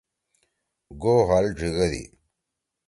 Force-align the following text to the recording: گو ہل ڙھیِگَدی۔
گو 1.01 1.13
ہل 1.29 1.45
ڙھیِگَدی۔ 1.57 2.03